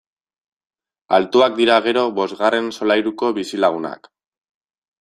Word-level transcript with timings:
Altuak 1.17 1.59
dira 1.59 1.75
gero 1.89 2.07
bosgarren 2.21 2.73
solairuko 2.79 3.33
bizilagunak! 3.39 4.13